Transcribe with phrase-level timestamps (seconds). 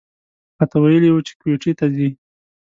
[0.57, 2.09] راته ویلي و چې کویټې ته ځي.